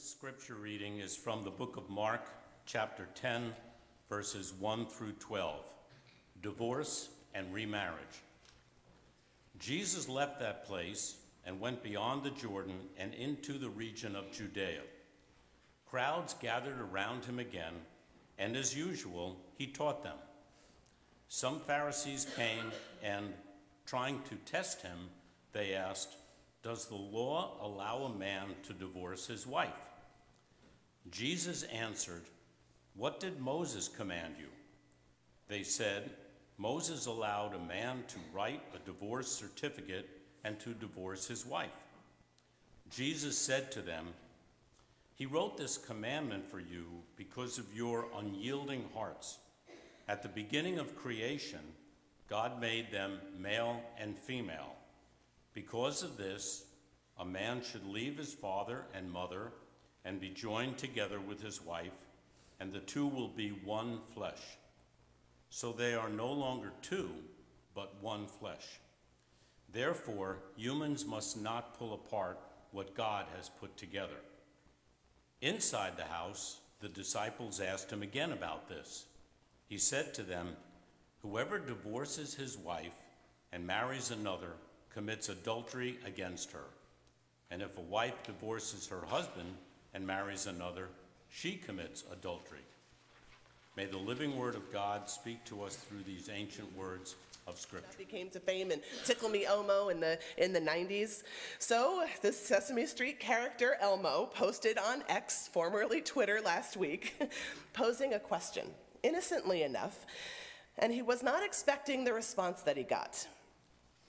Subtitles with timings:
[0.00, 2.30] scripture reading is from the book of Mark,
[2.66, 3.52] chapter 10,
[4.08, 5.64] verses 1 through 12
[6.40, 8.22] Divorce and Remarriage.
[9.58, 14.82] Jesus left that place and went beyond the Jordan and into the region of Judea.
[15.90, 17.74] Crowds gathered around him again,
[18.38, 20.18] and as usual, he taught them.
[21.26, 22.70] Some Pharisees came
[23.02, 23.34] and,
[23.84, 25.08] trying to test him,
[25.52, 26.14] they asked,
[26.62, 29.68] Does the law allow a man to divorce his wife?
[31.10, 32.22] Jesus answered,
[32.94, 34.48] What did Moses command you?
[35.48, 36.10] They said,
[36.58, 40.08] Moses allowed a man to write a divorce certificate
[40.44, 41.70] and to divorce his wife.
[42.90, 44.08] Jesus said to them,
[45.14, 49.38] He wrote this commandment for you because of your unyielding hearts.
[50.08, 51.60] At the beginning of creation,
[52.28, 54.74] God made them male and female.
[55.58, 56.66] Because of this,
[57.18, 59.50] a man should leave his father and mother
[60.04, 61.98] and be joined together with his wife,
[62.60, 64.38] and the two will be one flesh.
[65.50, 67.10] So they are no longer two,
[67.74, 68.78] but one flesh.
[69.72, 72.38] Therefore, humans must not pull apart
[72.70, 74.20] what God has put together.
[75.40, 79.06] Inside the house, the disciples asked him again about this.
[79.66, 80.50] He said to them,
[81.22, 83.00] Whoever divorces his wife
[83.50, 84.52] and marries another
[84.92, 86.64] commits adultery against her.
[87.50, 89.54] And if a wife divorces her husband
[89.94, 90.88] and marries another,
[91.30, 92.60] she commits adultery.
[93.76, 97.14] May the living word of God speak to us through these ancient words
[97.46, 97.88] of Scripture.
[97.90, 101.22] That became to fame and Tickle Me Elmo in the in the 90s.
[101.58, 107.14] So this Sesame Street character Elmo posted on X, formerly Twitter, last week,
[107.72, 108.66] posing a question,
[109.02, 110.04] innocently enough,
[110.78, 113.26] and he was not expecting the response that he got.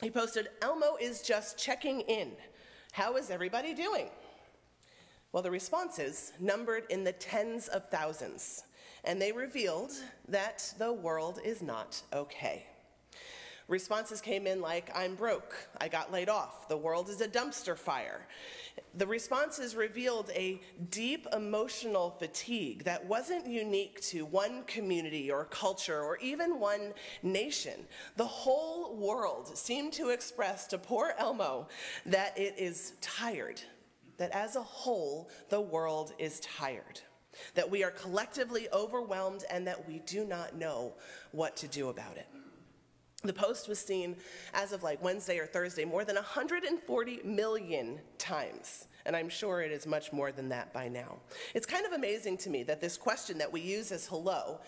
[0.00, 2.32] He posted, Elmo is just checking in.
[2.92, 4.08] How is everybody doing?
[5.32, 8.64] Well, the responses numbered in the tens of thousands,
[9.04, 9.92] and they revealed
[10.26, 12.66] that the world is not okay.
[13.70, 17.78] Responses came in like, I'm broke, I got laid off, the world is a dumpster
[17.78, 18.26] fire.
[18.96, 20.60] The responses revealed a
[20.90, 27.86] deep emotional fatigue that wasn't unique to one community or culture or even one nation.
[28.16, 31.68] The whole world seemed to express to poor Elmo
[32.06, 33.60] that it is tired,
[34.16, 37.00] that as a whole, the world is tired,
[37.54, 40.94] that we are collectively overwhelmed and that we do not know
[41.30, 42.26] what to do about it.
[43.22, 44.16] The post was seen
[44.54, 48.86] as of like Wednesday or Thursday more than 140 million times.
[49.04, 51.18] And I'm sure it is much more than that by now.
[51.54, 54.60] It's kind of amazing to me that this question that we use as hello,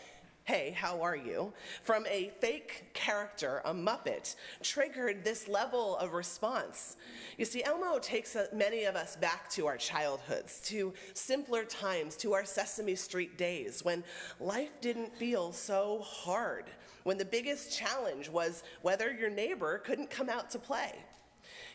[0.44, 1.52] hey, how are you,
[1.82, 6.96] from a fake character, a Muppet, triggered this level of response.
[7.38, 12.16] You see, Elmo takes uh, many of us back to our childhoods, to simpler times,
[12.18, 14.02] to our Sesame Street days when
[14.40, 16.66] life didn't feel so hard
[17.04, 20.92] when the biggest challenge was whether your neighbor couldn't come out to play.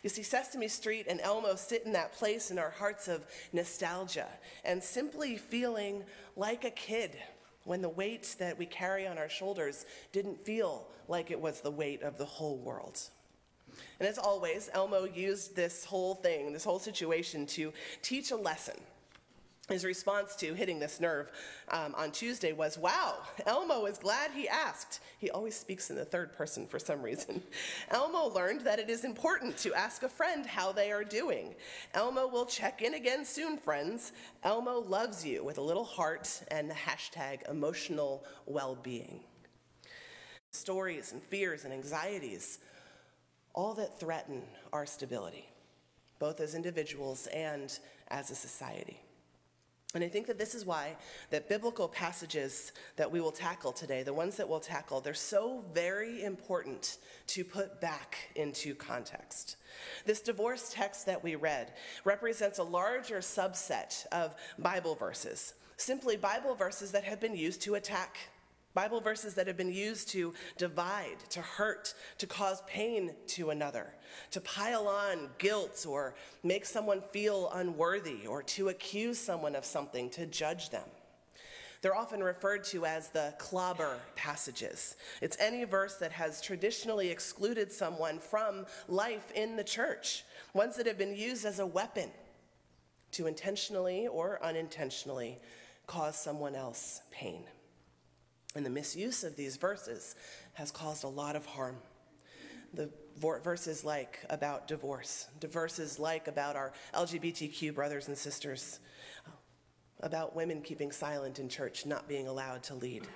[0.03, 4.27] You see, Sesame Street and Elmo sit in that place in our hearts of nostalgia
[4.63, 6.03] and simply feeling
[6.35, 7.17] like a kid
[7.63, 11.71] when the weight that we carry on our shoulders didn't feel like it was the
[11.71, 12.99] weight of the whole world.
[13.99, 18.75] And as always, Elmo used this whole thing, this whole situation, to teach a lesson
[19.69, 21.29] his response to hitting this nerve
[21.69, 25.01] um, on Tuesday was, Wow, Elmo is glad he asked.
[25.17, 27.41] He always speaks in the third person for some reason.
[27.89, 31.53] Elmo learned that it is important to ask a friend how they are doing.
[31.93, 34.13] Elmo will check in again soon, friends.
[34.43, 39.19] Elmo loves you with a little heart and the hashtag emotional well being.
[40.51, 42.59] Stories and fears and anxieties,
[43.53, 45.49] all that threaten our stability,
[46.19, 47.79] both as individuals and
[48.09, 49.01] as a society.
[49.97, 50.95] And I think that this is why
[51.31, 55.65] that biblical passages that we will tackle today, the ones that we'll tackle, they're so
[55.73, 59.55] very important to put back into context.
[60.05, 61.73] This divorce text that we read
[62.05, 67.73] represents a larger subset of Bible verses, simply Bible verses that have been used to
[67.73, 68.19] attack
[68.77, 73.87] Bible verses that have been used to divide, to hurt, to cause pain to another,
[74.29, 76.13] to pile on guilt or
[76.43, 80.87] make someone feel unworthy, or to accuse someone of something, to judge them.
[81.81, 84.95] They're often referred to as the clobber passages.
[85.23, 90.85] It's any verse that has traditionally excluded someone from life in the church, ones that
[90.85, 92.11] have been used as a weapon
[93.13, 95.39] to intentionally or unintentionally
[95.87, 97.41] cause someone else pain.
[98.57, 100.15] And the misuse of these verses
[100.53, 101.77] has caused a lot of harm.
[102.73, 102.89] The
[103.19, 108.79] verses like about divorce, the verses like about our LGBTQ brothers and sisters,
[109.27, 109.31] uh,
[109.99, 113.07] about women keeping silent in church, not being allowed to lead.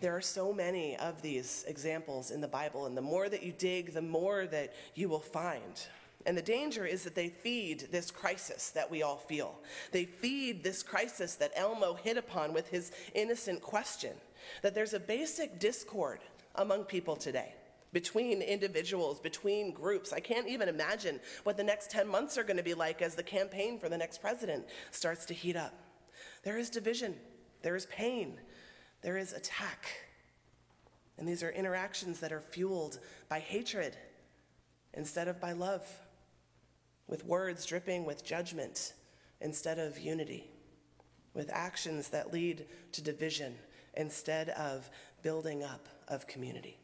[0.00, 3.52] There are so many of these examples in the Bible, and the more that you
[3.52, 5.80] dig, the more that you will find.
[6.26, 9.58] And the danger is that they feed this crisis that we all feel.
[9.90, 14.12] They feed this crisis that Elmo hit upon with his innocent question
[14.62, 16.20] that there's a basic discord
[16.54, 17.54] among people today
[17.94, 20.12] between individuals, between groups.
[20.12, 23.14] I can't even imagine what the next 10 months are going to be like as
[23.14, 25.72] the campaign for the next president starts to heat up.
[26.42, 27.14] There is division,
[27.62, 28.40] there is pain,
[29.00, 29.86] there is attack.
[31.16, 32.98] And these are interactions that are fueled
[33.28, 33.96] by hatred
[34.92, 35.86] instead of by love,
[37.06, 38.94] with words dripping with judgment
[39.40, 40.50] instead of unity,
[41.32, 43.54] with actions that lead to division
[43.96, 44.88] instead of
[45.22, 46.78] building up of community.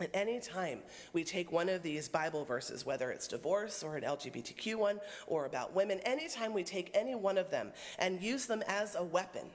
[0.00, 0.80] At any time
[1.12, 5.46] we take one of these Bible verses, whether it's divorce or an LGBTQ one or
[5.46, 9.46] about women, anytime we take any one of them and use them as a weapon,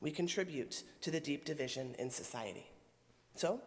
[0.00, 2.66] we contribute to the deep division in society.
[3.34, 3.60] So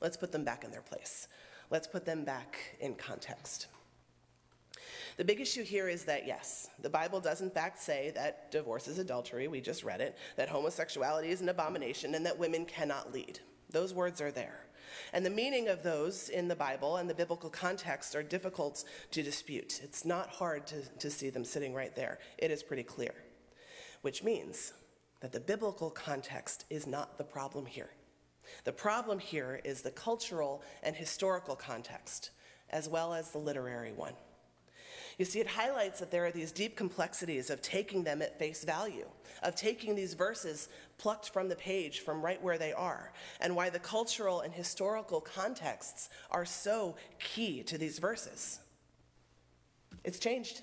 [0.00, 1.28] let's put them back in their place.
[1.70, 3.66] Let's put them back in context.
[5.16, 8.86] The big issue here is that, yes, the Bible does in fact say that divorce
[8.86, 13.14] is adultery, we just read it, that homosexuality is an abomination, and that women cannot
[13.14, 13.40] lead.
[13.70, 14.66] Those words are there.
[15.12, 19.22] And the meaning of those in the Bible and the biblical context are difficult to
[19.22, 19.80] dispute.
[19.82, 22.18] It's not hard to, to see them sitting right there.
[22.38, 23.14] It is pretty clear,
[24.02, 24.74] which means
[25.20, 27.90] that the biblical context is not the problem here.
[28.64, 32.30] The problem here is the cultural and historical context,
[32.70, 34.12] as well as the literary one.
[35.18, 38.64] You see, it highlights that there are these deep complexities of taking them at face
[38.64, 39.06] value,
[39.42, 40.68] of taking these verses
[40.98, 45.20] plucked from the page from right where they are, and why the cultural and historical
[45.20, 48.60] contexts are so key to these verses.
[50.04, 50.60] It's changed.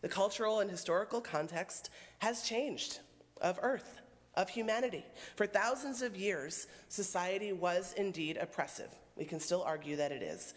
[0.00, 1.90] The cultural and historical context
[2.20, 3.00] has changed
[3.40, 4.00] of Earth,
[4.36, 5.04] of humanity.
[5.34, 8.94] For thousands of years, society was indeed oppressive.
[9.16, 10.54] We can still argue that it is.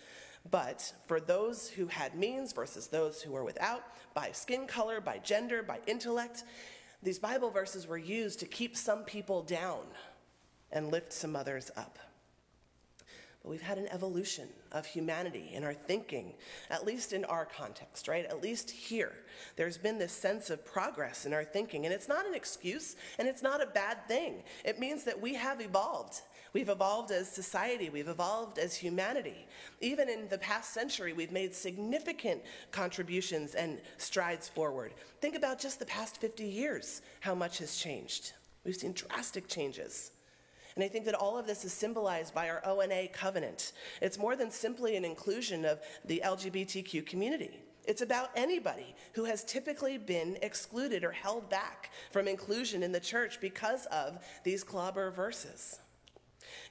[0.49, 3.83] But for those who had means versus those who were without,
[4.13, 6.43] by skin color, by gender, by intellect,
[7.01, 9.85] these Bible verses were used to keep some people down
[10.71, 11.97] and lift some others up.
[13.45, 16.33] We've had an evolution of humanity in our thinking,
[16.69, 18.25] at least in our context, right?
[18.25, 19.13] At least here.
[19.55, 23.27] There's been this sense of progress in our thinking, and it's not an excuse and
[23.27, 24.43] it's not a bad thing.
[24.63, 26.21] It means that we have evolved
[26.55, 29.45] We've evolved as society, we've evolved as humanity.
[29.81, 34.93] Even in the past century, we've made significant contributions and strides forward.
[35.19, 38.31] Think about just the past 50 years, how much has changed.
[38.63, 40.11] We've seen drastic changes.
[40.75, 43.71] And I think that all of this is symbolized by our ONA covenant.
[44.01, 47.59] It's more than simply an inclusion of the LGBTQ community.
[47.87, 52.99] It's about anybody who has typically been excluded or held back from inclusion in the
[52.99, 55.79] church because of these clobber verses.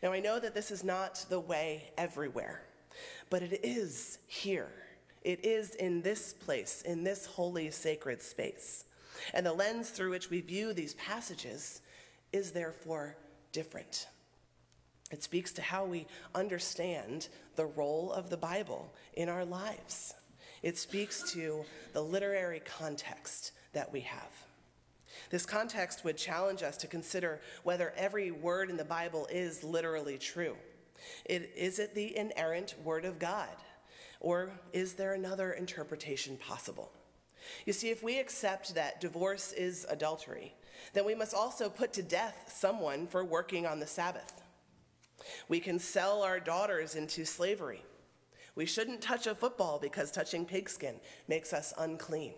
[0.02, 2.62] Now, I know that this is not the way everywhere,
[3.30, 4.70] but it is here.
[5.22, 8.84] It is in this place, in this holy, sacred space.
[9.32, 11.80] And the lens through which we view these passages
[12.32, 13.16] is therefore
[13.54, 14.08] different.
[15.10, 20.12] It speaks to how we understand the role of the Bible in our lives.
[20.62, 24.32] It speaks to the literary context that we have.
[25.30, 30.18] This context would challenge us to consider whether every word in the Bible is literally
[30.18, 30.56] true.
[31.24, 33.54] It, is it the inerrant word of God?
[34.20, 36.90] Or is there another interpretation possible?
[37.66, 40.54] You see, if we accept that divorce is adultery,
[40.92, 44.42] then we must also put to death someone for working on the Sabbath.
[45.48, 47.82] We can sell our daughters into slavery.
[48.54, 50.96] We shouldn't touch a football because touching pigskin
[51.28, 52.34] makes us unclean.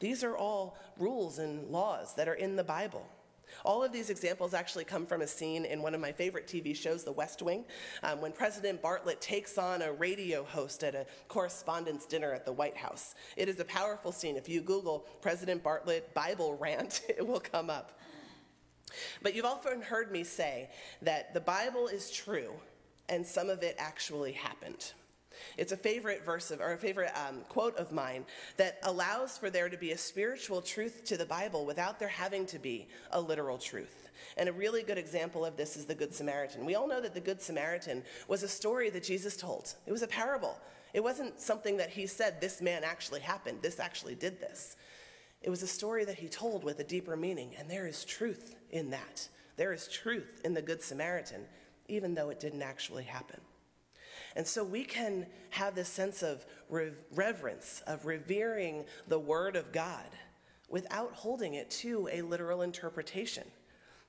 [0.00, 3.06] These are all rules and laws that are in the Bible.
[3.64, 6.74] All of these examples actually come from a scene in one of my favorite TV
[6.74, 7.64] shows, The West Wing,
[8.02, 12.52] um, when President Bartlet takes on a radio host at a correspondence dinner at the
[12.52, 13.14] White House.
[13.36, 14.36] It is a powerful scene.
[14.36, 17.98] If you Google President Bartlet Bible rant, it will come up.
[19.22, 20.70] But you've often heard me say
[21.02, 22.52] that the Bible is true
[23.08, 24.92] and some of it actually happened.
[25.56, 28.24] It's a favorite verse of, or a favorite um, quote of mine
[28.56, 32.46] that allows for there to be a spiritual truth to the Bible without there having
[32.46, 34.08] to be a literal truth.
[34.36, 36.64] And a really good example of this is the Good Samaritan.
[36.64, 40.02] We all know that the Good Samaritan was a story that Jesus told, it was
[40.02, 40.56] a parable.
[40.94, 44.76] It wasn't something that he said, this man actually happened, this actually did this.
[45.42, 48.56] It was a story that he told with a deeper meaning, and there is truth
[48.70, 49.28] in that.
[49.56, 51.42] There is truth in the Good Samaritan,
[51.88, 53.40] even though it didn't actually happen.
[54.36, 60.06] And so we can have this sense of reverence, of revering the Word of God
[60.68, 63.44] without holding it to a literal interpretation.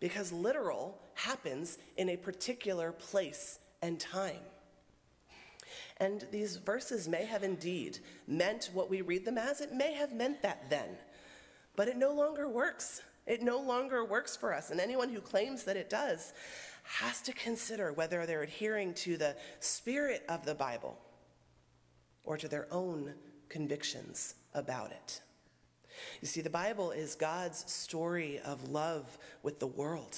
[0.01, 4.41] Because literal happens in a particular place and time.
[5.99, 9.61] And these verses may have indeed meant what we read them as.
[9.61, 10.89] It may have meant that then.
[11.75, 13.01] But it no longer works.
[13.25, 14.71] It no longer works for us.
[14.71, 16.33] And anyone who claims that it does
[16.87, 20.97] has to consider whether they're adhering to the spirit of the Bible
[22.23, 23.13] or to their own
[23.49, 25.21] convictions about it.
[26.21, 30.15] You see, the Bible is God's story of love with the world.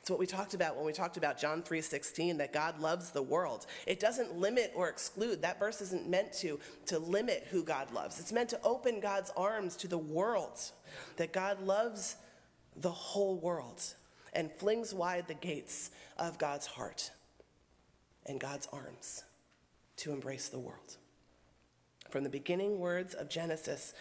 [0.00, 3.22] It's what we talked about when we talked about John 3:16 that God loves the
[3.22, 3.66] world.
[3.86, 5.42] It doesn't limit or exclude.
[5.42, 8.20] That verse isn't meant to to limit who God loves.
[8.20, 10.60] It's meant to open God's arms to the world.
[11.16, 12.16] That God loves
[12.76, 13.94] the whole world
[14.32, 17.10] and flings wide the gates of God's heart
[18.26, 19.24] and God's arms
[19.96, 20.96] to embrace the world.
[22.10, 23.92] From the beginning words of Genesis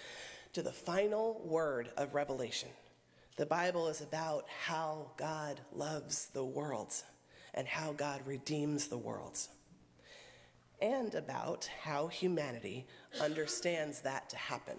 [0.54, 2.70] to the final word of Revelation,
[3.36, 6.94] the Bible is about how God loves the world
[7.54, 9.40] and how God redeems the world,
[10.80, 12.86] and about how humanity
[13.20, 14.78] understands that to happen.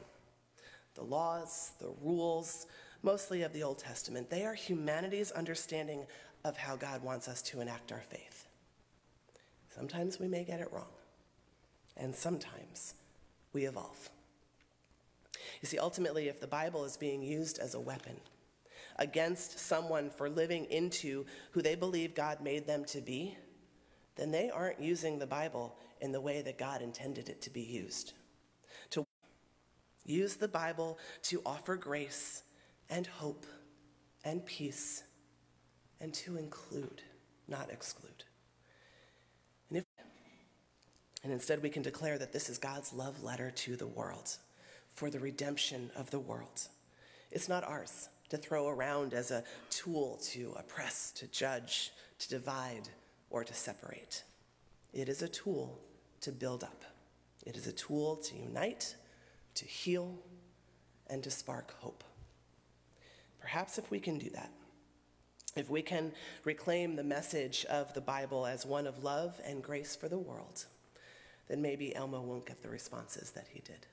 [0.94, 2.66] The laws, the rules,
[3.02, 6.06] mostly of the Old Testament, they are humanity's understanding
[6.44, 8.46] of how God wants us to enact our faith.
[9.74, 10.92] Sometimes we may get it wrong,
[11.96, 12.94] and sometimes
[13.52, 14.10] we evolve.
[15.60, 18.16] You see, ultimately, if the Bible is being used as a weapon
[18.96, 23.36] against someone for living into who they believe God made them to be,
[24.16, 27.62] then they aren't using the Bible in the way that God intended it to be
[27.62, 28.12] used.
[28.90, 29.06] To
[30.04, 32.42] use the Bible to offer grace
[32.90, 33.46] and hope
[34.24, 35.02] and peace
[36.00, 37.02] and to include,
[37.46, 38.24] not exclude.
[39.68, 39.84] And, if,
[41.22, 44.36] and instead, we can declare that this is God's love letter to the world
[44.94, 46.68] for the redemption of the world.
[47.30, 52.88] It's not ours to throw around as a tool to oppress, to judge, to divide,
[53.30, 54.24] or to separate.
[54.92, 55.78] It is a tool
[56.22, 56.84] to build up.
[57.46, 58.96] It is a tool to unite,
[59.54, 60.14] to heal,
[61.08, 62.04] and to spark hope.
[63.40, 64.50] Perhaps if we can do that,
[65.56, 66.12] if we can
[66.44, 70.66] reclaim the message of the Bible as one of love and grace for the world,
[71.48, 73.86] then maybe Elmo won't get the responses that he did.